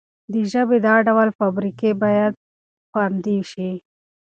[0.31, 2.33] د ژبې دا ډول باريکۍ بايد
[2.89, 3.71] خوندي شي.